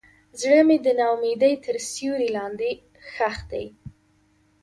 [0.39, 2.69] زړه مې د ناامیدۍ تر سیوري لاندې
[3.13, 3.65] ښخ دی.